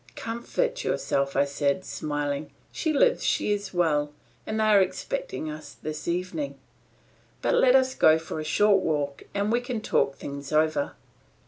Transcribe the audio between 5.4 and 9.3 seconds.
us this evening. But let us go for a short walk